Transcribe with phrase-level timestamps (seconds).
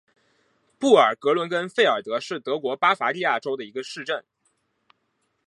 [0.79, 4.25] 布尔格伦根费尔德是德国巴伐利亚州的一个市镇。